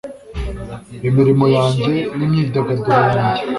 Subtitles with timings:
[1.09, 3.41] imirimo yanjye, n'imyidagaduro yanjye